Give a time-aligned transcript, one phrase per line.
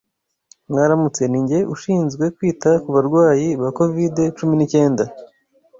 [0.69, 1.59] Mwaramutse, ni njye.
[1.73, 5.03] Ushinzwe kwita kubarwayi ba covid cumi n'icyenda?